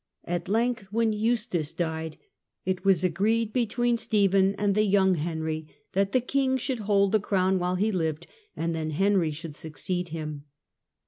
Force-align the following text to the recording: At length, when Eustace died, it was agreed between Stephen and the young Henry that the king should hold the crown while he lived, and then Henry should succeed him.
At 0.25 0.49
length, 0.49 0.87
when 0.91 1.13
Eustace 1.13 1.71
died, 1.71 2.17
it 2.65 2.83
was 2.83 3.03
agreed 3.03 3.53
between 3.53 3.97
Stephen 3.97 4.55
and 4.55 4.73
the 4.73 4.81
young 4.81 5.13
Henry 5.13 5.67
that 5.93 6.11
the 6.11 6.19
king 6.21 6.57
should 6.57 6.79
hold 6.79 7.11
the 7.11 7.19
crown 7.19 7.59
while 7.59 7.75
he 7.75 7.91
lived, 7.91 8.25
and 8.55 8.73
then 8.73 8.89
Henry 8.89 9.29
should 9.29 9.55
succeed 9.55 10.07
him. 10.07 10.45